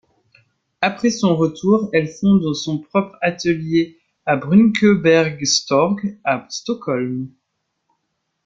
Après 0.81 1.11
son 1.11 1.35
retour, 1.35 1.91
elle 1.93 2.07
fonde 2.07 2.55
son 2.55 2.79
propre 2.79 3.15
atelier 3.21 3.99
à 4.25 4.35
Brunkebergstorg, 4.35 5.99
à 6.23 6.47
Stockholm. 6.49 7.29